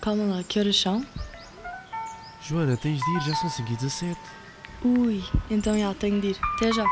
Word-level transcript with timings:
Calma 0.00 0.24
lá, 0.24 0.42
que 0.42 0.58
horas 0.58 0.80
são? 0.80 1.04
Joana, 2.40 2.74
tens 2.74 2.98
de 3.04 3.10
ir, 3.10 3.20
já 3.20 3.34
são 3.34 3.50
5 3.50 3.70
e 3.70 3.76
17. 3.76 4.18
Ui, 4.82 5.22
então 5.50 5.78
já, 5.78 5.92
tenho 5.92 6.18
de 6.22 6.28
ir. 6.28 6.38
Até 6.56 6.72
já. 6.72 6.86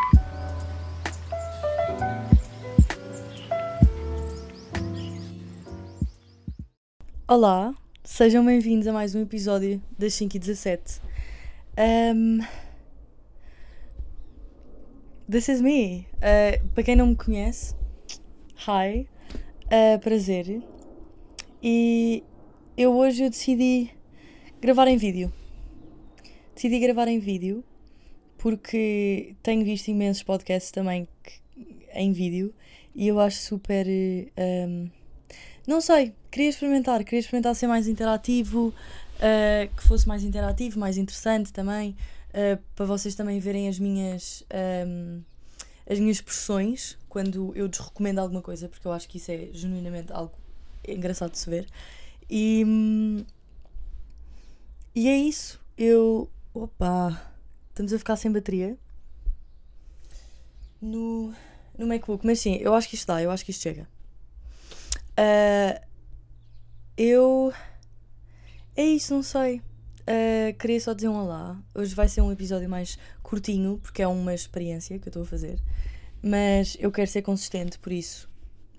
Olá, 7.27 7.75
sejam 8.05 8.45
bem-vindos 8.45 8.87
a 8.87 8.93
mais 8.93 9.15
um 9.15 9.23
episódio 9.23 9.83
das 9.99 10.13
5 10.13 10.37
e 10.37 10.39
17. 10.39 11.01
Um, 12.15 12.41
this 15.31 15.49
is 15.49 15.63
me. 15.63 16.07
Uh, 16.17 16.69
para 16.75 16.83
quem 16.83 16.95
não 16.95 17.07
me 17.07 17.17
conhece, 17.17 17.75
hi, 18.67 19.09
uh, 19.65 19.99
prazer. 19.99 20.63
E 21.63 22.23
eu 22.79 22.97
hoje 22.97 23.25
eu 23.25 23.31
decidi 23.31 23.91
gravar 24.61 24.87
em 24.87 24.97
vídeo. 24.97 25.33
Decidi 26.55 26.79
gravar 26.79 27.09
em 27.09 27.19
vídeo 27.19 27.65
porque 28.39 29.35
tenho 29.43 29.65
visto 29.65 29.89
imensos 29.89 30.23
podcasts 30.23 30.71
também 30.71 31.09
em 31.93 32.13
vídeo 32.13 32.55
e 32.95 33.09
eu 33.09 33.19
acho 33.19 33.39
super. 33.39 33.85
um, 33.89 34.89
não 35.67 35.81
sei, 35.81 36.15
queria 36.31 36.49
experimentar, 36.49 37.03
queria 37.03 37.19
experimentar 37.19 37.53
ser 37.57 37.67
mais 37.67 37.89
interativo, 37.89 38.69
uh, 38.69 39.77
que 39.77 39.83
fosse 39.83 40.07
mais 40.07 40.23
interativo, 40.23 40.79
mais 40.79 40.97
interessante 40.97 41.53
também, 41.53 41.97
uh, 42.31 42.63
para 42.77 42.87
vocês 42.87 43.17
também 43.17 43.41
verem 43.41 43.69
as 43.69 43.81
minhas. 43.81 44.45
um, 44.87 45.21
as 45.91 45.99
minhas 45.99 46.19
expressões 46.19 46.99
quando 47.09 47.51
eu 47.57 47.67
desrecomendo 47.67 48.21
alguma 48.21 48.43
coisa, 48.43 48.69
porque 48.69 48.87
eu 48.87 48.93
acho 48.93 49.09
que 49.09 49.17
isso 49.17 49.33
é 49.33 49.49
genuinamente 49.53 50.13
algo 50.13 50.35
engraçado 50.87 51.33
de 51.33 51.39
se 51.39 51.51
ver. 51.51 51.67
E, 52.29 53.25
e 54.95 55.09
é 55.09 55.17
isso. 55.17 55.61
Eu. 55.77 56.31
Opa! 56.53 57.33
Estamos 57.71 57.93
a 57.93 57.99
ficar 57.99 58.17
sem 58.17 58.33
bateria 58.33 58.77
no, 60.81 61.33
no 61.77 61.87
MacBook, 61.87 62.25
mas 62.27 62.41
sim, 62.41 62.57
eu 62.57 62.75
acho 62.75 62.89
que 62.89 62.95
isto 62.95 63.07
dá, 63.07 63.23
eu 63.23 63.31
acho 63.31 63.45
que 63.45 63.51
isto 63.51 63.63
chega. 63.63 63.89
Ah, 65.17 65.81
eu. 66.97 67.53
É 68.77 68.85
isso, 68.85 69.15
não 69.15 69.23
sei. 69.23 69.61
Ah, 70.07 70.53
queria 70.59 70.81
só 70.81 70.93
dizer 70.95 71.09
um 71.09 71.17
olá. 71.17 71.61
Hoje 71.75 71.95
vai 71.95 72.09
ser 72.09 72.21
um 72.21 72.33
episódio 72.33 72.69
mais 72.69 72.99
curtinho, 73.23 73.79
porque 73.83 74.03
é 74.03 74.09
uma 74.09 74.35
experiência 74.35 74.99
que 74.99 75.09
eu 75.09 75.11
estou 75.11 75.23
a 75.23 75.27
fazer. 75.27 75.61
Mas 76.23 76.77
eu 76.81 76.91
quero 76.91 77.11
ser 77.11 77.23
consistente, 77.23 77.79
por 77.79 77.93
isso. 77.93 78.29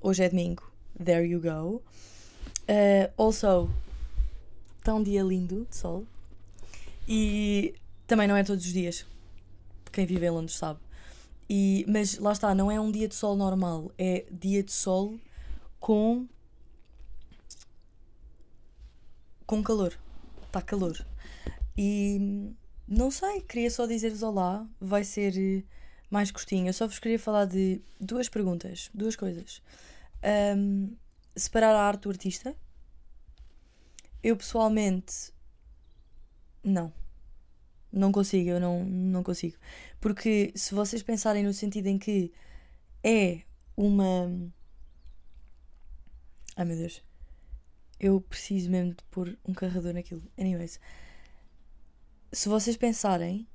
Hoje 0.01 0.23
é 0.23 0.29
domingo. 0.29 0.71
There 1.03 1.25
you 1.25 1.41
go. 1.41 1.83
Uh, 2.69 3.11
also, 3.17 3.67
está 4.77 4.93
um 4.93 5.01
dia 5.01 5.23
lindo 5.23 5.65
de 5.67 5.75
sol. 5.75 6.05
E 7.07 7.73
também 8.05 8.27
não 8.27 8.35
é 8.35 8.43
todos 8.43 8.63
os 8.63 8.71
dias. 8.71 9.05
Quem 9.91 10.05
vive 10.05 10.27
em 10.27 10.29
Londres 10.29 10.55
sabe. 10.55 10.79
E, 11.49 11.83
mas 11.87 12.19
lá 12.19 12.31
está, 12.31 12.53
não 12.53 12.71
é 12.71 12.79
um 12.79 12.91
dia 12.91 13.07
de 13.07 13.15
sol 13.15 13.35
normal. 13.35 13.91
É 13.97 14.25
dia 14.31 14.61
de 14.61 14.71
sol 14.71 15.19
com. 15.79 16.27
com 19.47 19.63
calor. 19.63 19.97
Está 20.45 20.61
calor. 20.61 21.03
E 21.75 22.53
não 22.87 23.09
sei, 23.09 23.41
queria 23.41 23.71
só 23.71 23.87
dizer-vos 23.87 24.21
olá. 24.21 24.67
Vai 24.79 25.03
ser 25.03 25.33
eh, 25.35 25.63
mais 26.11 26.29
curtinho. 26.29 26.67
Eu 26.67 26.73
só 26.73 26.85
vos 26.85 26.99
queria 26.99 27.17
falar 27.17 27.45
de 27.45 27.81
duas 27.99 28.29
perguntas, 28.29 28.91
duas 28.93 29.15
coisas. 29.15 29.61
Um, 30.55 30.95
separar 31.39 31.75
a 31.75 31.81
arte 31.81 32.03
do 32.03 32.09
artista. 32.09 32.55
Eu 34.21 34.35
pessoalmente 34.35 35.33
não. 36.63 36.93
Não 37.91 38.11
consigo, 38.11 38.49
eu 38.49 38.59
não, 38.59 38.85
não 38.85 39.23
consigo. 39.23 39.57
Porque 39.99 40.51
se 40.55 40.75
vocês 40.75 41.01
pensarem 41.01 41.43
no 41.43 41.53
sentido 41.53 41.87
em 41.87 41.97
que 41.97 42.31
é 43.03 43.41
uma. 43.75 44.51
Ai 46.55 46.65
meu 46.65 46.77
Deus. 46.77 47.01
Eu 47.99 48.21
preciso 48.21 48.69
mesmo 48.69 48.93
de 48.93 49.03
pôr 49.05 49.37
um 49.45 49.53
carregador 49.53 49.93
naquilo. 49.93 50.23
Anyways. 50.37 50.79
Se 52.31 52.47
vocês 52.47 52.77
pensarem. 52.77 53.47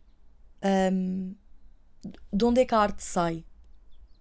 hum, 0.93 1.35
de 2.33 2.45
onde 2.45 2.61
é 2.61 2.67
que 2.67 2.75
a 2.75 2.79
arte 2.79 3.03
sai? 3.03 3.45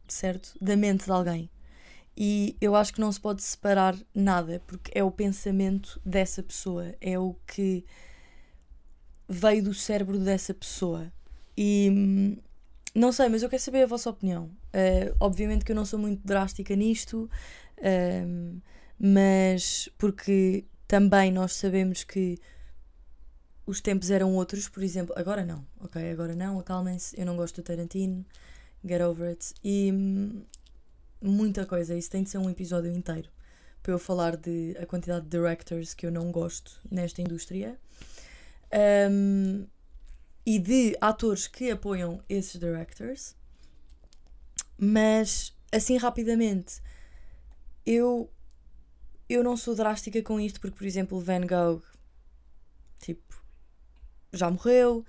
Certo? 0.08 0.56
Da 0.62 0.76
mente 0.76 1.06
de 1.06 1.12
alguém. 1.12 1.50
E 2.16 2.56
eu 2.62 2.76
acho 2.76 2.94
que 2.94 3.02
não 3.02 3.12
se 3.12 3.20
pode 3.20 3.42
separar 3.42 3.96
nada, 4.14 4.62
porque 4.68 4.92
é 4.94 5.04
o 5.04 5.12
pensamento 5.12 6.00
dessa 6.06 6.44
pessoa, 6.44 6.94
é 7.02 7.18
o 7.18 7.36
que 7.48 7.84
veio 9.28 9.64
do 9.64 9.74
cérebro 9.74 10.20
dessa 10.20 10.54
pessoa. 10.54 11.12
E 11.58 11.90
hum, 11.92 12.38
não 12.94 13.12
sei, 13.12 13.30
mas 13.30 13.42
eu 13.42 13.50
quero 13.50 13.62
saber 13.62 13.84
a 13.84 13.88
vossa 13.88 14.10
opinião. 14.10 14.46
Uh, 14.74 15.16
obviamente 15.20 15.66
que 15.66 15.72
eu 15.72 15.76
não 15.76 15.86
sou 15.86 15.98
muito 15.98 16.26
drástica 16.26 16.76
nisto, 16.76 17.30
um, 18.26 18.60
mas 19.00 19.90
porque 19.98 20.66
também 20.88 21.32
nós 21.32 21.54
sabemos 21.54 22.04
que 22.04 22.38
os 23.66 23.82
tempos 23.82 24.12
eram 24.12 24.36
outros, 24.36 24.68
por 24.70 24.84
exemplo, 24.84 25.14
agora 25.18 25.44
não, 25.46 25.66
ok? 25.80 26.12
Agora 26.12 26.36
não, 26.36 26.60
acalmem-se, 26.60 27.20
eu 27.20 27.26
não 27.26 27.36
gosto 27.36 27.62
do 27.62 27.66
Tarantino, 27.66 28.26
get 28.86 29.02
over 29.02 29.30
it. 29.30 29.54
E 29.64 29.92
hum, 29.92 30.44
muita 31.24 31.66
coisa, 31.66 31.96
isso 31.96 32.12
tem 32.12 32.24
de 32.24 32.30
ser 32.30 32.38
um 32.38 32.50
episódio 32.50 32.92
inteiro 32.92 33.30
para 33.82 33.92
eu 33.92 34.00
falar 34.00 34.38
de 34.38 34.76
a 34.82 34.86
quantidade 34.86 35.26
de 35.26 35.30
directors 35.30 35.94
que 35.94 36.06
eu 36.06 36.12
não 36.12 36.32
gosto 36.32 36.80
nesta 36.90 37.22
indústria. 37.22 37.78
Um, 39.12 39.66
e 40.46 40.60
de 40.60 40.98
atores 41.00 41.48
que 41.48 41.72
apoiam 41.72 42.22
esses 42.28 42.60
directors, 42.60 43.36
mas 44.78 45.54
assim 45.72 45.98
rapidamente 45.98 46.82
eu 47.86 48.30
eu 49.30 49.44
não 49.44 49.56
sou 49.56 49.74
drástica 49.74 50.22
com 50.22 50.40
isto 50.40 50.60
porque, 50.60 50.78
por 50.78 50.86
exemplo, 50.86 51.20
Van 51.22 51.46
Gogh 51.48 51.82
tipo 53.00 53.42
já 54.34 54.50
morreu. 54.50 55.06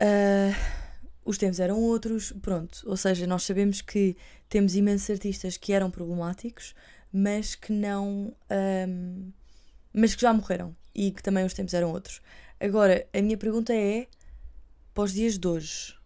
ah, 0.00 0.75
os 1.26 1.36
tempos 1.36 1.58
eram 1.58 1.82
outros, 1.82 2.32
pronto. 2.40 2.82
Ou 2.86 2.96
seja, 2.96 3.26
nós 3.26 3.42
sabemos 3.42 3.82
que 3.82 4.16
temos 4.48 4.76
imensos 4.76 5.10
artistas 5.10 5.56
que 5.56 5.72
eram 5.72 5.90
problemáticos, 5.90 6.74
mas 7.12 7.56
que 7.56 7.72
não. 7.72 8.32
ahm, 8.48 9.32
mas 9.92 10.14
que 10.14 10.22
já 10.22 10.32
morreram 10.32 10.74
e 10.94 11.10
que 11.10 11.22
também 11.22 11.44
os 11.44 11.52
tempos 11.52 11.74
eram 11.74 11.90
outros. 11.90 12.22
Agora, 12.60 13.06
a 13.12 13.20
minha 13.20 13.36
pergunta 13.36 13.74
é: 13.74 14.06
os 14.96 15.12
dias 15.12 15.36
de 15.36 15.48
hoje, 15.48 15.98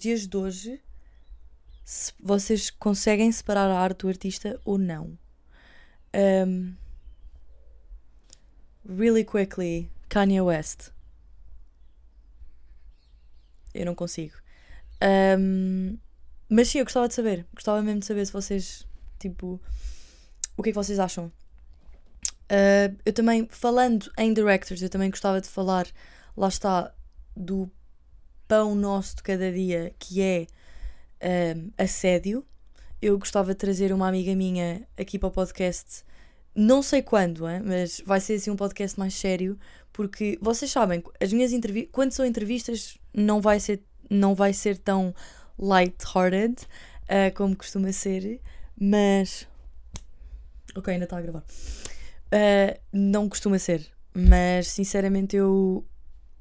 dias 0.00 0.26
de 0.26 0.36
hoje, 0.36 0.82
se 1.84 2.12
vocês 2.18 2.68
conseguem 2.68 3.30
separar 3.30 3.70
a 3.70 3.78
arte 3.78 4.00
do 4.00 4.08
artista 4.08 4.60
ou 4.64 4.76
não? 4.76 5.16
Ahm, 6.12 6.74
really 8.84 9.24
quickly, 9.24 9.88
Kanye 10.08 10.40
West. 10.40 10.95
Eu 13.76 13.86
não 13.86 13.94
consigo. 13.94 14.36
Ahm, 15.00 15.96
mas 16.48 16.68
sim, 16.68 16.78
eu 16.78 16.84
gostava 16.84 17.08
de 17.08 17.14
saber. 17.14 17.46
Gostava 17.54 17.82
mesmo 17.82 18.00
de 18.00 18.06
saber 18.06 18.24
se 18.26 18.32
vocês, 18.32 18.86
tipo, 19.18 19.60
o 20.56 20.62
que 20.62 20.70
é 20.70 20.72
que 20.72 20.78
vocês 20.78 20.98
acham. 20.98 21.30
Ah, 22.48 22.92
eu 23.04 23.12
também, 23.12 23.46
falando 23.50 24.10
em 24.18 24.32
directors, 24.32 24.80
eu 24.82 24.88
também 24.88 25.10
gostava 25.10 25.40
de 25.40 25.48
falar, 25.48 25.86
lá 26.36 26.48
está, 26.48 26.92
do 27.36 27.70
pão 28.48 28.74
nosso 28.74 29.16
de 29.16 29.22
cada 29.22 29.52
dia, 29.52 29.94
que 29.98 30.22
é 30.22 30.46
ahm, 31.20 31.70
assédio. 31.76 32.44
Eu 33.00 33.18
gostava 33.18 33.52
de 33.52 33.56
trazer 33.56 33.92
uma 33.92 34.08
amiga 34.08 34.34
minha 34.34 34.86
aqui 34.96 35.18
para 35.18 35.28
o 35.28 35.32
podcast, 35.32 36.04
não 36.56 36.82
sei 36.82 37.02
quando, 37.02 37.48
hein, 37.48 37.62
mas 37.64 38.02
vai 38.04 38.20
ser 38.20 38.34
assim 38.34 38.50
um 38.50 38.56
podcast 38.56 38.98
mais 38.98 39.14
sério, 39.14 39.58
porque 39.92 40.38
vocês 40.40 40.70
sabem, 40.70 41.02
as 41.20 41.32
minhas 41.32 41.52
entrevistas, 41.52 41.92
quando 41.92 42.12
são 42.12 42.24
entrevistas, 42.24 42.98
não 43.12 43.40
vai 43.40 43.60
ser, 43.60 43.82
não 44.10 44.34
vai 44.34 44.52
ser 44.52 44.78
tão 44.78 45.14
light-hearted 45.58 46.66
ah, 47.08 47.30
como 47.34 47.56
costuma 47.56 47.92
ser, 47.92 48.40
mas. 48.78 49.46
Ok, 50.74 50.92
ainda 50.92 51.04
está 51.04 51.18
a 51.18 51.22
gravar. 51.22 51.44
Uh, 52.26 52.78
não 52.92 53.28
costuma 53.28 53.58
ser, 53.58 53.86
mas 54.12 54.68
sinceramente 54.68 55.36
eu, 55.36 55.86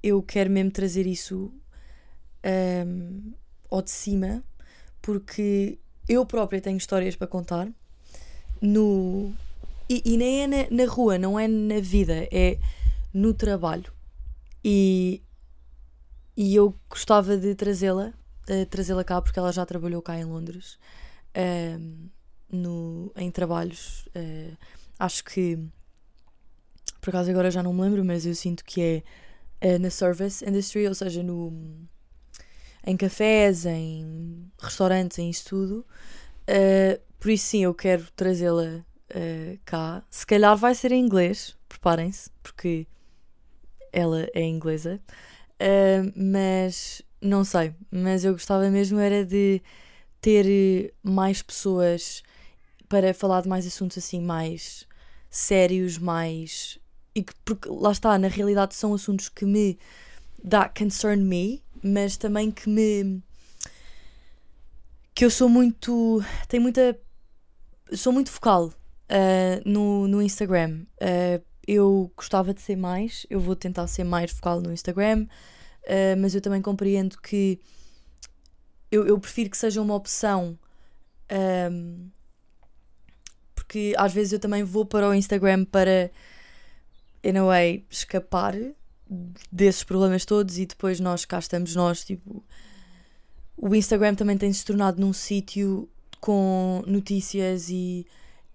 eu 0.02 0.22
quero 0.24 0.50
mesmo 0.50 0.72
trazer 0.72 1.06
isso 1.06 1.54
um, 2.44 3.34
ao 3.70 3.84
de 3.84 3.92
cima, 3.92 4.44
porque 5.02 5.78
eu 6.10 6.26
própria 6.26 6.60
tenho 6.60 6.78
histórias 6.78 7.16
para 7.16 7.28
contar 7.28 7.70
no. 8.60 9.32
E, 9.90 10.02
e 10.06 10.18
nem 10.18 10.44
é 10.44 10.48
na, 10.48 10.84
na 10.84 10.92
rua, 10.92 11.18
não 11.18 11.40
é 11.40 11.48
na 11.48 11.80
vida, 11.80 12.28
é 12.32 12.58
no 13.14 13.34
trabalho. 13.34 13.94
E, 14.64 15.22
e 16.36 16.56
eu 16.56 16.76
gostava 16.90 17.38
de 17.38 17.54
trazê-la, 17.56 18.14
eh, 18.48 18.66
trazê-la 18.66 19.04
cá, 19.04 19.22
porque 19.22 19.38
ela 19.38 19.52
já 19.52 19.66
trabalhou 19.66 20.02
cá 20.02 20.18
em 20.18 20.26
Londres, 20.26 20.80
um, 21.80 22.10
no, 22.52 23.12
em 23.16 23.30
trabalhos. 23.30 24.08
eh, 24.16 24.54
acho 24.98 25.24
que 25.24 25.60
por 27.06 27.10
acaso 27.12 27.30
agora 27.30 27.52
já 27.52 27.62
não 27.62 27.72
me 27.72 27.82
lembro, 27.82 28.04
mas 28.04 28.26
eu 28.26 28.34
sinto 28.34 28.66
que 28.66 29.04
é 29.62 29.76
uh, 29.76 29.80
na 29.80 29.92
service 29.92 30.44
industry, 30.44 30.88
ou 30.88 30.96
seja, 30.96 31.22
no, 31.22 31.54
em 32.84 32.98
cafés, 32.98 33.64
em 33.66 34.52
restaurantes, 34.60 35.20
em 35.20 35.30
isso 35.30 35.46
tudo. 35.46 35.86
Uh, 36.50 37.00
por 37.20 37.30
isso 37.30 37.46
sim, 37.46 37.64
eu 37.64 37.76
quero 37.76 38.08
trazê-la 38.16 38.84
uh, 39.12 39.60
cá. 39.66 40.04
Se 40.10 40.26
calhar 40.26 40.56
vai 40.56 40.74
ser 40.76 40.92
em 40.92 41.04
inglês, 41.04 41.56
preparem-se, 41.68 42.30
porque 42.42 42.88
ela 43.92 44.28
é 44.34 44.44
inglesa. 44.44 45.00
mas 46.16 47.02
não 47.22 47.44
sei, 47.44 47.74
mas 47.90 48.26
eu 48.26 48.34
gostava 48.34 48.70
mesmo 48.70 49.00
era 49.00 49.26
de 49.26 49.62
ter 50.22 50.94
mais 51.04 51.42
pessoas 51.42 52.24
para 52.90 53.14
falar 53.14 53.42
de 53.42 53.50
mais 53.50 53.66
assuntos 53.66 53.98
assim 53.98 54.22
mais 54.22 54.88
sérios, 55.30 55.98
mais 55.98 56.80
e 57.14 57.24
que 57.24 57.34
porque 57.44 57.70
lá 57.70 57.92
está, 57.92 58.18
na 58.18 58.28
realidade 58.28 58.76
são 58.76 58.94
assuntos 58.94 59.30
que 59.30 59.46
me 59.46 59.78
dá 60.44 60.70
concern 60.70 61.22
me, 61.24 61.64
mas 61.84 62.18
também 62.18 62.52
que 62.52 62.70
me 62.70 63.22
que 65.14 65.26
eu 65.26 65.30
sou 65.30 65.48
muito 65.48 66.22
tenho 66.48 66.64
muita 66.64 67.00
sou 67.94 68.12
muito 68.12 68.32
focal 68.32 68.74
uh, 69.10 69.70
no, 69.70 70.08
no 70.08 70.22
Instagram. 70.22 70.84
Uh, 71.02 71.44
eu 71.68 72.12
gostava 72.16 72.54
de 72.54 72.62
ser 72.62 72.76
mais, 72.76 73.26
eu 73.30 73.40
vou 73.40 73.56
tentar 73.56 73.88
ser 73.88 74.04
mais 74.04 74.32
focal 74.32 74.62
no 74.62 74.72
Instagram, 74.72 75.26
uh, 75.84 76.20
mas 76.20 76.36
eu 76.36 76.42
também 76.42 76.62
compreendo 76.62 77.18
que 77.22 77.60
eu, 78.92 79.06
eu 79.06 79.20
prefiro 79.20 79.50
que 79.50 79.58
seja 79.58 79.82
uma 79.82 79.96
opção. 79.96 80.58
Um, 81.72 82.10
porque 83.56 83.96
às 83.98 84.14
vezes 84.14 84.34
eu 84.34 84.40
também 84.40 84.64
vou 84.64 84.86
para 84.86 85.10
o 85.10 85.14
Instagram 85.14 85.66
para, 85.66 86.12
in 87.24 87.38
a 87.38 87.44
way, 87.44 87.86
escapar 87.90 88.54
desses 89.52 89.84
problemas 89.84 90.24
todos 90.24 90.58
e 90.58 90.66
depois 90.66 91.00
nós 91.00 91.26
cá 91.26 91.40
estamos 91.40 91.76
nós, 91.76 92.04
tipo. 92.06 92.44
O 93.58 93.74
Instagram 93.74 94.16
também 94.16 94.38
tem 94.38 94.52
se 94.52 94.66
tornado 94.66 95.00
num 95.02 95.14
sítio 95.14 95.90
com 96.20 96.84
notícias 96.86 97.70
e 97.70 98.06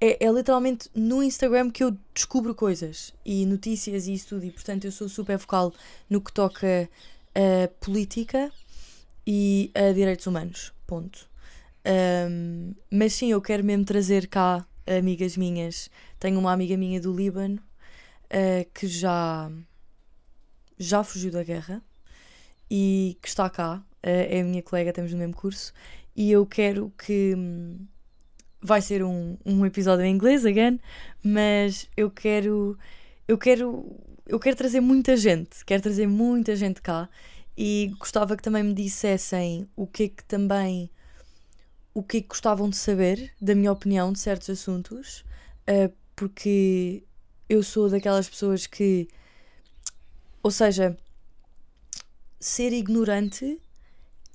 é, 0.01 0.25
é, 0.25 0.33
literalmente 0.33 0.89
no 0.95 1.23
Instagram 1.23 1.71
que 1.71 1.85
eu 1.85 1.97
descubro 2.15 2.55
coisas 2.55 3.13
e 3.25 3.45
notícias 3.45 4.07
e 4.07 4.15
isso 4.15 4.29
tudo, 4.29 4.45
e 4.47 4.51
portanto 4.51 4.87
eu 4.87 4.93
sou 4.93 5.09
super 5.09 5.37
vocal 5.37 5.75
no 6.09 6.21
que 6.21 6.33
toca 6.33 6.89
a 7.35 7.69
política 7.85 8.51
e 9.27 9.71
a 9.75 9.93
direitos 9.93 10.27
humanos. 10.27 10.73
Ponto. 10.87 11.29
Um, 11.87 12.75
mas 12.91 13.15
sim, 13.15 13.31
eu 13.31 13.41
quero 13.41 13.65
mesmo 13.65 13.85
trazer 13.85 14.27
cá 14.27 14.67
amigas 14.87 15.37
minhas. 15.37 15.91
Tenho 16.19 16.39
uma 16.39 16.53
amiga 16.53 16.77
minha 16.77 17.01
do 17.01 17.15
Líbano 17.15 17.61
uh, 18.27 18.71
que 18.73 18.87
já, 18.87 19.51
já 20.79 21.05
fugiu 21.05 21.31
da 21.31 21.43
guerra 21.43 21.83
e 22.71 23.19
que 23.21 23.29
está 23.29 23.49
cá. 23.51 23.83
Uh, 24.03 24.27
é 24.31 24.41
a 24.41 24.45
minha 24.45 24.63
colega, 24.63 24.93
temos 24.93 25.13
no 25.13 25.19
mesmo 25.19 25.35
curso. 25.35 25.73
E 26.17 26.31
eu 26.31 26.47
quero 26.47 26.93
que. 26.99 27.35
Um, 27.37 27.87
vai 28.61 28.83
ser 28.83 29.03
um, 29.03 29.37
um 29.45 29.65
episódio 29.65 30.05
em 30.05 30.15
inglês, 30.15 30.45
again, 30.45 30.79
mas 31.23 31.89
eu 31.97 32.11
quero. 32.11 32.79
Eu 33.27 33.39
quero. 33.39 33.97
Eu 34.27 34.39
quero 34.39 34.57
trazer 34.57 34.81
muita 34.81 35.17
gente. 35.17 35.65
Quero 35.65 35.83
trazer 35.83 36.07
muita 36.07 36.55
gente 36.55 36.81
cá. 36.81 37.09
E 37.57 37.93
gostava 37.99 38.37
que 38.37 38.43
também 38.43 38.63
me 38.63 38.73
dissessem 38.73 39.69
o 39.77 39.87
que 39.87 40.05
é 40.05 40.09
que 40.09 40.25
também 40.25 40.91
o 41.93 42.03
que 42.03 42.19
é 42.19 42.21
que 42.21 42.29
gostavam 42.29 42.69
de 42.71 42.77
saber, 42.77 43.33
da 43.41 43.55
minha 43.55 43.73
opinião, 43.73 44.13
de 44.13 44.19
certos 44.19 44.49
assuntos, 44.51 45.25
uh, 45.69 45.93
porque 46.15 47.03
eu 47.49 47.63
sou 47.63 47.89
daquelas 47.89 48.29
pessoas 48.29 48.67
que. 48.67 49.09
Ou 50.43 50.51
seja, 50.51 50.97
ser 52.39 52.73
ignorante 52.73 53.61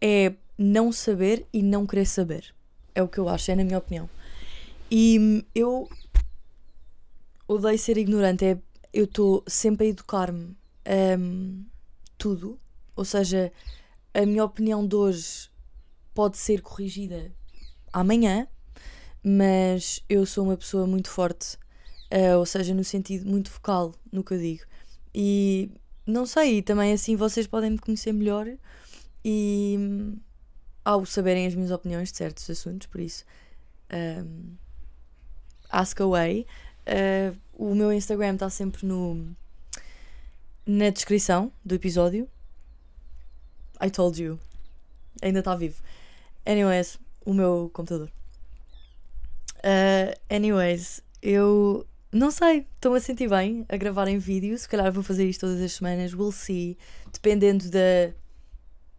é 0.01 0.33
não 0.57 0.91
saber 0.91 1.47
e 1.51 1.63
não 1.63 1.87
querer 1.87 2.05
saber. 2.05 2.53
É 2.95 3.03
o 3.03 3.07
que 3.07 3.19
eu 3.19 3.29
acho, 3.29 3.51
é 3.51 3.55
na 3.55 3.63
minha 3.63 3.77
opinião. 3.77 4.09
E 4.89 5.45
eu 5.53 5.89
odeio 7.47 7.77
ser 7.77 7.97
ignorante, 7.97 8.45
é, 8.45 8.57
eu 8.93 9.03
estou 9.05 9.43
sempre 9.45 9.87
a 9.87 9.89
educar-me 9.89 10.55
um, 11.19 11.65
tudo. 12.17 12.59
Ou 12.95 13.03
seja, 13.03 13.51
a 14.13 14.25
minha 14.25 14.45
opinião 14.45 14.87
de 14.87 14.95
hoje 14.95 15.49
pode 16.13 16.37
ser 16.37 16.61
corrigida 16.61 17.31
amanhã, 17.91 18.47
mas 19.23 20.01
eu 20.07 20.25
sou 20.25 20.45
uma 20.45 20.55
pessoa 20.55 20.87
muito 20.87 21.09
forte, 21.09 21.57
uh, 22.11 22.37
ou 22.37 22.45
seja, 22.45 22.73
no 22.73 22.83
sentido 22.83 23.29
muito 23.29 23.51
focal 23.51 23.93
no 24.11 24.23
que 24.23 24.33
eu 24.33 24.39
digo. 24.39 24.63
E 25.13 25.69
não 26.05 26.25
sei, 26.25 26.61
também 26.61 26.93
assim 26.93 27.15
vocês 27.15 27.47
podem 27.47 27.71
me 27.71 27.77
conhecer 27.77 28.13
melhor 28.13 28.47
e 29.23 29.75
hum, 29.77 30.17
ao 30.85 31.05
saberem 31.05 31.47
as 31.47 31.55
minhas 31.55 31.71
opiniões 31.71 32.11
de 32.11 32.17
certos 32.17 32.49
assuntos, 32.49 32.87
por 32.87 33.01
isso 33.01 33.25
um, 33.91 34.55
ask 35.69 35.99
away. 35.99 36.45
Uh, 36.87 37.35
o 37.53 37.73
meu 37.73 37.91
Instagram 37.91 38.35
está 38.35 38.49
sempre 38.49 38.85
no 38.85 39.35
na 40.65 40.89
descrição 40.89 41.51
do 41.63 41.75
episódio. 41.75 42.27
I 43.81 43.89
told 43.89 44.21
you. 44.21 44.39
Ainda 45.21 45.39
está 45.39 45.55
vivo. 45.55 45.81
Anyways, 46.45 46.99
o 47.23 47.33
meu 47.33 47.69
computador. 47.73 48.11
Uh, 49.57 50.15
anyways, 50.29 51.01
eu 51.21 51.85
não 52.11 52.31
sei, 52.31 52.67
estou-me 52.75 52.97
a 52.97 53.01
sentir 53.01 53.29
bem 53.29 53.65
a 53.69 53.77
gravar 53.77 54.07
em 54.07 54.17
vídeo. 54.17 54.57
Se 54.57 54.67
calhar 54.67 54.91
vou 54.91 55.03
fazer 55.03 55.27
isto 55.27 55.41
todas 55.41 55.61
as 55.61 55.73
semanas, 55.73 56.13
we'll 56.13 56.31
see. 56.31 56.77
Dependendo 57.11 57.69
da, 57.69 58.13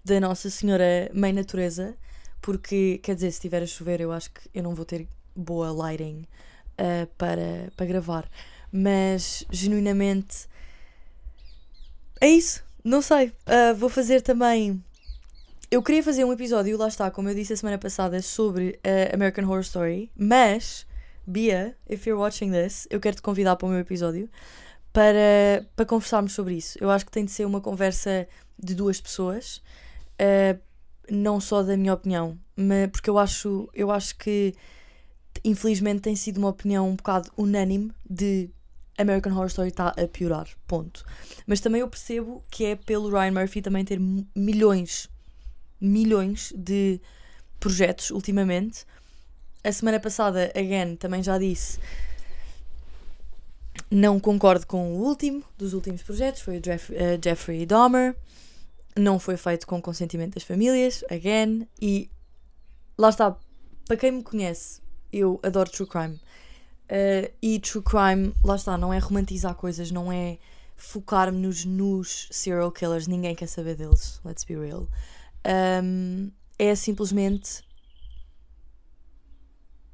da 0.07 0.21
Nossa 0.21 0.49
Senhora 0.49 1.11
Mãe 1.13 1.33
Natureza. 1.33 1.97
Porque, 2.41 2.99
quer 3.03 3.17
dizer, 3.17 3.33
se 3.33 3.39
estiver 3.39 3.63
a 3.63 3.67
chover, 3.67 4.01
eu 4.01 4.13
acho 4.13 4.31
que 4.31 4.41
eu 4.55 4.63
não 4.63 4.75
vou 4.75 4.85
ter 4.85 5.09
boa 5.35 5.73
lighting 5.73 6.25
uh, 6.79 7.07
para, 7.19 7.73
para 7.77 7.87
gravar. 7.87 8.31
Mas, 8.71 9.45
genuinamente, 9.51 10.47
é 12.21 12.29
isso. 12.29 12.63
Não 12.85 13.03
sei. 13.03 13.29
Uh, 13.29 13.75
vou 13.77 13.89
fazer 13.89 14.21
também 14.23 14.81
eu 15.69 15.83
queria 15.83 16.03
fazer 16.03 16.25
um 16.25 16.33
episódio, 16.33 16.79
lá 16.79 16.87
está, 16.87 17.11
como 17.11 17.29
eu 17.29 17.35
disse 17.35 17.53
a 17.53 17.57
semana 17.57 17.77
passada, 17.77 18.23
sobre 18.23 18.79
uh, 18.87 19.13
American 19.15 19.45
Horror 19.45 19.63
Story, 19.63 20.13
mas, 20.17 20.87
Bia, 21.27 21.77
if 21.91 22.07
you're 22.07 22.21
watching 22.21 22.53
this, 22.53 22.87
eu 22.89 23.01
quero 23.01 23.17
te 23.17 23.23
convidar 23.23 23.57
para 23.57 23.67
o 23.67 23.71
meu 23.71 23.81
episódio 23.81 24.31
para, 24.93 25.67
para 25.75 25.85
conversarmos 25.85 26.33
sobre 26.33 26.55
isso. 26.55 26.79
Eu 26.81 26.89
acho 26.89 27.05
que 27.05 27.11
tem 27.11 27.25
de 27.25 27.33
ser 27.33 27.45
uma 27.45 27.61
conversa 27.61 28.29
de 28.57 28.75
duas 28.75 29.01
pessoas, 29.01 29.61
uh, 30.21 30.61
não 31.11 31.41
só 31.41 31.63
da 31.63 31.77
minha 31.77 31.95
opinião, 31.95 32.39
mas, 32.57 32.91
porque 32.91 33.11
eu 33.11 33.19
acho, 33.19 33.69
eu 33.75 33.91
acho 33.91 34.17
que 34.17 34.55
infelizmente 35.45 36.01
tem 36.01 36.17
sido 36.17 36.39
uma 36.39 36.49
opinião 36.49 36.89
um 36.89 36.97
bocado 36.97 37.31
unânime 37.37 37.93
de 38.09 38.51
American 38.99 39.33
Horror 39.33 39.47
Story 39.47 39.69
está 39.69 39.89
a 39.89 40.09
piorar, 40.09 40.49
ponto. 40.67 41.05
Mas 41.47 41.61
também 41.61 41.83
eu 41.83 41.89
percebo 41.89 42.43
que 42.51 42.65
é 42.65 42.77
pelo 42.77 43.11
Ryan 43.11 43.33
Murphy 43.33 43.61
também 43.61 43.85
ter 43.85 44.01
milhões 44.35 45.09
milhões 45.81 46.53
de 46.57 47.01
projetos 47.61 48.11
ultimamente. 48.11 48.87
A 49.63 49.73
semana 49.73 50.01
passada, 50.01 50.53
again, 50.55 50.97
também 50.97 51.23
já 51.23 51.39
disse. 51.39 51.79
Não 53.91 54.19
concordo 54.19 54.67
com 54.67 54.95
o 54.95 55.03
último 55.07 55.45
dos 55.57 55.75
últimos 55.75 56.03
projetos, 56.03 56.41
foi 56.41 56.59
o 56.59 56.61
Jeff, 56.61 56.93
uh, 56.93 56.97
Jeffrey 57.23 57.67
Dahmer. 57.67 58.17
Não 58.99 59.19
foi 59.19 59.37
feito 59.37 59.67
com 59.67 59.81
consentimento 59.81 60.35
das 60.35 60.43
famílias, 60.43 61.05
again. 61.11 61.69
E 61.81 62.11
lá 62.97 63.11
está, 63.11 63.37
para 63.87 63.97
quem 63.97 64.13
me 64.13 64.23
conhece, 64.23 64.81
eu 65.13 65.39
adoro 65.43 65.71
true 65.71 65.89
crime. 65.89 66.21
Uh, 66.87 67.33
e 67.43 67.59
true 67.59 67.83
crime, 67.83 68.33
lá 68.45 68.57
está, 68.57 68.79
não 68.79 68.93
é 68.93 68.99
romantizar 68.99 69.55
coisas, 69.55 69.91
não 69.91 70.11
é 70.11 70.39
focar-nos 70.77 71.65
nos 71.65 72.29
serial 72.31 72.71
killers, 72.71 73.07
ninguém 73.07 73.35
quer 73.35 73.49
saber 73.49 73.75
deles, 73.75 74.21
let's 74.25 74.45
be 74.45 74.55
real 74.55 74.87
um, 75.47 76.31
é 76.59 76.75
simplesmente 76.75 77.63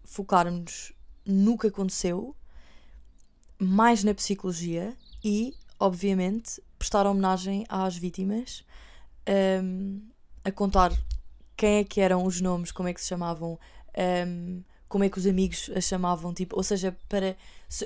focarmos 0.04 0.92
no 1.24 1.58
que 1.58 1.68
aconteceu, 1.68 2.34
mais 3.58 4.02
na 4.02 4.14
psicologia 4.14 4.96
e, 5.22 5.54
obviamente, 5.78 6.62
prestar 6.78 7.06
homenagem 7.06 7.64
às 7.68 7.96
vítimas, 7.96 8.64
um, 9.62 10.02
a 10.44 10.50
contar 10.50 10.92
quem 11.56 11.78
é 11.78 11.84
que 11.84 12.00
eram 12.00 12.24
os 12.24 12.40
nomes, 12.40 12.72
como 12.72 12.88
é 12.88 12.94
que 12.94 13.00
se 13.00 13.08
chamavam, 13.08 13.58
um, 14.26 14.62
como 14.88 15.04
é 15.04 15.08
que 15.08 15.18
os 15.18 15.26
amigos 15.26 15.70
a 15.74 15.80
chamavam, 15.80 16.34
tipo, 16.34 16.56
ou 16.56 16.62
seja, 16.62 16.96
para 17.08 17.36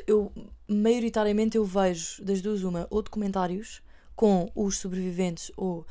eu 0.07 0.33
maioritariamente 0.69 1.57
eu 1.57 1.65
vejo 1.65 2.25
das 2.25 2.41
duas 2.41 2.63
uma 2.63 2.87
ou 2.91 3.03
documentários 3.03 3.83
com 4.15 4.51
os 4.55 4.79
sobreviventes 4.79 5.53
ou 5.57 5.87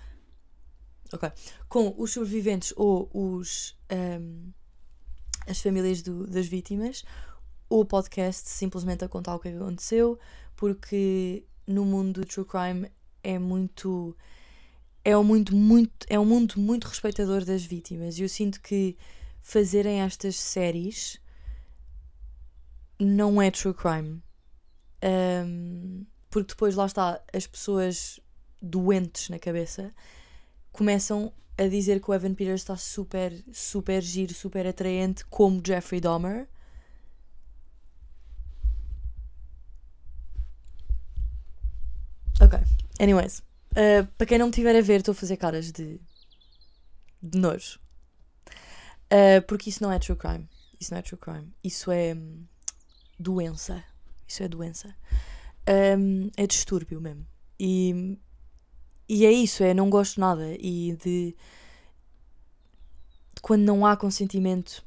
Ok. 1.14 1.32
Com 1.70 1.94
os 1.98 2.12
sobreviventes 2.12 2.74
ou 2.76 3.10
os, 3.14 3.78
um, 4.20 4.52
as 5.48 5.62
famílias 5.62 6.02
do, 6.02 6.26
das 6.28 6.48
vítimas, 6.48 7.04
o 7.70 7.86
podcast 7.86 8.50
simplesmente 8.50 9.06
a 9.06 9.08
contar 9.08 9.36
o 9.36 9.40
que 9.40 9.50
aconteceu, 9.50 10.20
porque 10.56 11.46
no 11.68 11.86
mundo 11.86 12.22
do 12.22 12.28
true 12.28 12.46
crime 12.46 12.92
é 13.24 13.38
muito 13.38 14.16
é 15.06 15.16
um 15.16 15.24
mundo 15.24 15.56
muito 15.56 16.06
é 16.10 16.20
um 16.20 16.26
mundo 16.26 16.56
muito 16.58 16.88
respeitador 16.88 17.46
das 17.46 17.64
vítimas 17.64 18.18
e 18.18 18.24
eu 18.24 18.30
sinto 18.30 18.60
que 18.60 18.98
fazerem 19.40 20.02
estas 20.02 20.36
séries 20.36 21.22
não 23.00 23.40
é 23.40 23.52
true 23.52 23.74
crime 23.74 24.22
um, 25.46 26.06
porque 26.30 26.50
depois 26.50 26.76
lá 26.76 26.88
está 26.88 27.22
as 27.32 27.46
pessoas 27.46 28.20
doentes 28.60 29.30
na 29.30 29.38
cabeça 29.38 29.94
começam 30.72 31.32
a 31.56 31.68
dizer 31.68 32.02
que 32.02 32.10
o 32.10 32.14
Evan 32.14 32.34
Peters 32.34 32.62
está 32.62 32.76
super 32.76 33.32
super 33.54 34.02
giro 34.02 34.34
super 34.34 34.66
atraente 34.66 35.24
como 35.26 35.62
Jeffrey 35.66 36.02
Dahmer 36.02 36.50
Ok. 42.42 42.60
Anyways. 43.00 43.42
Uh, 43.76 44.08
para 44.18 44.26
quem 44.26 44.38
não 44.38 44.48
me 44.48 44.54
tiver 44.54 44.76
a 44.76 44.82
ver, 44.82 45.00
estou 45.00 45.12
a 45.12 45.16
fazer 45.16 45.36
caras 45.36 45.72
de. 45.72 46.00
de 47.22 47.38
nojo. 47.38 47.80
Uh, 49.12 49.42
porque 49.48 49.70
isso 49.70 49.84
não 49.84 49.92
é 49.92 50.00
true 50.00 50.18
crime. 50.18 50.48
Isso 50.80 50.92
não 50.92 51.00
é 51.00 51.02
true 51.02 51.20
crime. 51.20 51.54
Isso 51.64 51.92
é. 51.92 52.16
Hum, 52.16 52.46
doença. 53.20 53.84
Isso 54.28 54.44
é 54.44 54.48
doença. 54.48 54.96
Um, 55.98 56.30
é 56.38 56.48
distúrbio 56.48 57.02
mesmo. 57.02 57.26
E. 57.60 58.18
E 59.08 59.24
é 59.24 59.32
isso, 59.32 59.64
é 59.64 59.74
não 59.74 59.90
gosto 59.90 60.20
nada. 60.20 60.56
E 60.58 60.94
de. 61.04 61.36
de 63.36 63.42
quando 63.42 63.64
não 63.64 63.86
há 63.86 63.98
consentimento. 63.98 64.84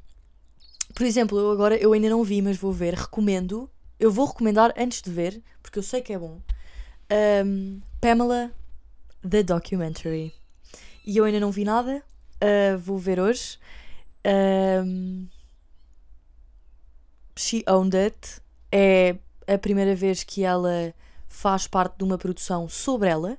Por 0.95 1.05
exemplo, 1.05 1.39
eu 1.39 1.53
agora 1.53 1.77
eu 1.77 1.93
ainda 1.93 2.09
não 2.09 2.25
vi, 2.25 2.41
mas 2.41 2.57
vou 2.57 2.73
ver. 2.73 2.95
Recomendo. 2.95 3.71
Eu 4.01 4.11
vou 4.11 4.27
recomendar 4.27 4.73
antes 4.79 5.03
de 5.03 5.11
ver, 5.11 5.43
porque 5.63 5.79
eu 5.79 5.83
sei 5.83 6.01
que 6.01 6.13
é 6.13 6.19
bom. 6.19 6.41
Um, 7.45 7.81
Pamela, 8.01 8.53
The 9.29 9.43
Documentary. 9.43 10.33
E 11.07 11.17
eu 11.17 11.25
ainda 11.25 11.41
não 11.41 11.51
vi 11.51 11.65
nada, 11.65 12.03
uh, 12.43 12.79
vou 12.79 12.99
ver 12.99 13.19
hoje. 13.19 13.59
Um, 14.85 15.29
She 17.37 17.65
Owned 17.69 17.97
It. 17.97 18.41
É 18.71 19.17
a 19.47 19.57
primeira 19.57 19.95
vez 19.95 20.23
que 20.23 20.45
ela 20.45 20.95
faz 21.27 21.67
parte 21.67 21.97
de 21.97 22.05
uma 22.05 22.19
produção 22.19 22.69
sobre 22.69 23.09
ela. 23.09 23.39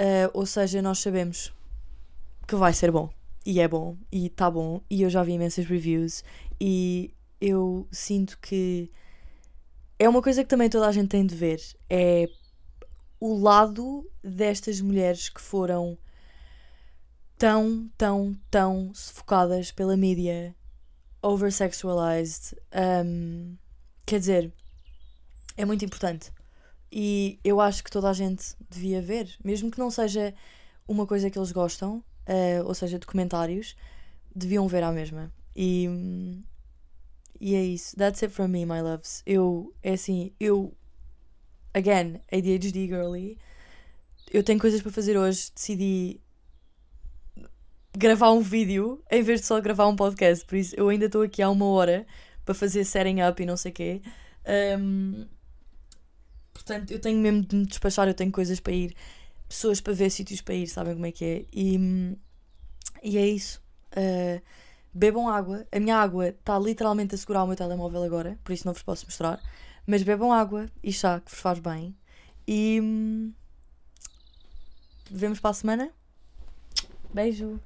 Uh, 0.00 0.30
ou 0.32 0.46
seja, 0.46 0.80
nós 0.80 1.00
sabemos 1.00 1.52
que 2.48 2.54
vai 2.56 2.72
ser 2.72 2.90
bom. 2.90 3.10
E 3.44 3.60
é 3.60 3.68
bom. 3.68 3.96
E 4.10 4.26
está 4.26 4.50
bom. 4.50 4.80
E 4.88 5.02
eu 5.02 5.10
já 5.10 5.22
vi 5.22 5.32
imensas 5.32 5.66
reviews. 5.66 6.24
E 6.60 7.12
eu 7.40 7.86
sinto 7.90 8.38
que 8.38 8.90
é 9.98 10.08
uma 10.08 10.22
coisa 10.22 10.42
que 10.42 10.48
também 10.48 10.70
toda 10.70 10.86
a 10.88 10.92
gente 10.92 11.08
tem 11.08 11.26
de 11.26 11.34
ver. 11.34 11.60
É 11.88 12.28
o 13.20 13.38
lado 13.38 14.10
destas 14.24 14.80
mulheres 14.80 15.28
que 15.28 15.40
foram 15.40 15.96
tão, 17.38 17.90
tão, 17.96 18.36
tão 18.50 18.92
sufocadas 18.94 19.70
pela 19.70 19.96
mídia, 19.96 20.54
oversexualized. 21.22 22.56
Um, 23.04 23.56
quer 24.06 24.18
dizer, 24.18 24.52
é 25.56 25.64
muito 25.64 25.84
importante. 25.84 26.32
E 26.90 27.38
eu 27.44 27.60
acho 27.60 27.84
que 27.84 27.90
toda 27.90 28.08
a 28.08 28.12
gente 28.12 28.56
devia 28.68 29.00
ver, 29.00 29.36
mesmo 29.44 29.70
que 29.70 29.78
não 29.78 29.90
seja 29.90 30.34
uma 30.88 31.06
coisa 31.06 31.30
que 31.30 31.38
eles 31.38 31.52
gostam, 31.52 31.98
uh, 32.26 32.64
ou 32.66 32.74
seja, 32.74 32.98
documentários, 32.98 33.76
deviam 34.34 34.66
ver 34.66 34.82
à 34.82 34.90
mesma. 34.90 35.32
E 35.54 36.42
e 37.40 37.54
é 37.54 37.64
isso. 37.64 37.96
That's 37.96 38.22
it 38.22 38.34
from 38.34 38.48
me, 38.48 38.66
my 38.66 38.82
loves. 38.82 39.22
Eu, 39.24 39.74
é 39.82 39.94
assim, 39.94 40.32
eu. 40.38 40.76
Again, 41.74 42.20
ADHD 42.32 42.86
girly. 42.86 43.38
Eu 44.32 44.42
tenho 44.42 44.58
coisas 44.58 44.80
para 44.82 44.90
fazer 44.90 45.16
hoje. 45.16 45.50
Decidi 45.54 46.20
gravar 47.96 48.32
um 48.32 48.40
vídeo 48.40 49.02
em 49.10 49.22
vez 49.22 49.40
de 49.40 49.46
só 49.46 49.60
gravar 49.60 49.86
um 49.88 49.96
podcast. 49.96 50.44
Por 50.44 50.56
isso, 50.56 50.74
eu 50.76 50.88
ainda 50.88 51.06
estou 51.06 51.22
aqui 51.22 51.42
há 51.42 51.50
uma 51.50 51.66
hora 51.66 52.06
para 52.44 52.54
fazer 52.54 52.84
setting 52.84 53.22
up 53.22 53.42
e 53.42 53.46
não 53.46 53.56
sei 53.56 53.70
o 53.70 53.74
quê. 53.74 54.02
Um, 54.78 55.26
portanto, 56.52 56.90
eu 56.90 57.00
tenho 57.00 57.18
mesmo 57.18 57.42
de 57.42 57.56
me 57.56 57.66
despachar. 57.66 58.08
Eu 58.08 58.14
tenho 58.14 58.32
coisas 58.32 58.60
para 58.60 58.72
ir, 58.72 58.94
pessoas 59.48 59.80
para 59.80 59.92
ver, 59.92 60.10
sítios 60.10 60.40
para 60.40 60.54
ir, 60.54 60.66
sabem 60.66 60.94
como 60.94 61.06
é 61.06 61.12
que 61.12 61.24
é. 61.24 61.44
E, 61.52 62.16
e 63.02 63.18
é 63.18 63.26
isso. 63.26 63.62
Uh, 63.92 64.40
bebam 64.92 65.28
água. 65.28 65.66
A 65.72 65.80
minha 65.80 65.96
água 65.96 66.28
está 66.28 66.58
literalmente 66.58 67.14
a 67.14 67.18
segurar 67.18 67.44
o 67.44 67.46
meu 67.46 67.56
telemóvel 67.56 68.02
agora, 68.02 68.38
por 68.42 68.52
isso 68.52 68.66
não 68.66 68.72
vos 68.72 68.82
posso 68.82 69.06
mostrar. 69.06 69.40
Mas 69.86 70.02
bebam 70.02 70.32
água 70.32 70.70
e 70.82 70.92
chá, 70.92 71.20
que 71.20 71.30
vos 71.30 71.40
faz 71.40 71.58
bem. 71.58 71.96
E. 72.46 72.80
Hum, 72.82 73.32
vemos 75.10 75.40
para 75.40 75.50
a 75.50 75.54
semana. 75.54 75.90
Beijo! 77.12 77.60